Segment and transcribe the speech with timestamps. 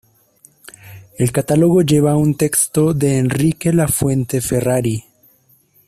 [1.19, 5.05] El catálogo lleva un texto de Enrique Lafuente Ferrari.